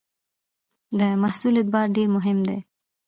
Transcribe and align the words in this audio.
د 0.99 1.01
محصول 1.21 1.53
اعتبار 1.57 1.87
ډېر 1.95 2.07
مهم 2.15 2.37
دی. 2.47 2.59